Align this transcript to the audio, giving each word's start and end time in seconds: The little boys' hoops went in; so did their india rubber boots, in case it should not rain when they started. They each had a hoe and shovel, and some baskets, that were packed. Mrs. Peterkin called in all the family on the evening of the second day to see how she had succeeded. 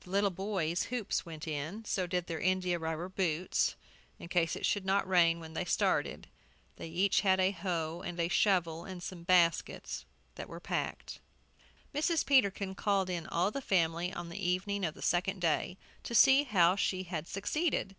The 0.00 0.10
little 0.10 0.30
boys' 0.32 0.86
hoops 0.90 1.24
went 1.24 1.46
in; 1.46 1.84
so 1.84 2.04
did 2.08 2.26
their 2.26 2.40
india 2.40 2.76
rubber 2.76 3.08
boots, 3.08 3.76
in 4.18 4.26
case 4.26 4.56
it 4.56 4.66
should 4.66 4.84
not 4.84 5.06
rain 5.08 5.38
when 5.38 5.54
they 5.54 5.64
started. 5.64 6.26
They 6.74 6.88
each 6.88 7.20
had 7.20 7.38
a 7.38 7.52
hoe 7.52 8.02
and 8.04 8.20
shovel, 8.32 8.84
and 8.84 9.00
some 9.00 9.22
baskets, 9.22 10.04
that 10.34 10.48
were 10.48 10.58
packed. 10.58 11.20
Mrs. 11.94 12.26
Peterkin 12.26 12.74
called 12.74 13.08
in 13.08 13.28
all 13.28 13.52
the 13.52 13.62
family 13.62 14.12
on 14.12 14.28
the 14.28 14.44
evening 14.44 14.84
of 14.84 14.94
the 14.94 15.02
second 15.02 15.40
day 15.40 15.78
to 16.02 16.16
see 16.16 16.42
how 16.42 16.74
she 16.74 17.04
had 17.04 17.28
succeeded. 17.28 17.94